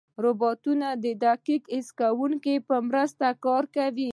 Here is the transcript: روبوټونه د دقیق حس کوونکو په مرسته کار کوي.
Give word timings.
روبوټونه 0.23 0.87
د 1.03 1.05
دقیق 1.25 1.63
حس 1.75 1.87
کوونکو 1.99 2.53
په 2.67 2.75
مرسته 2.89 3.25
کار 3.45 3.63
کوي. 3.75 4.09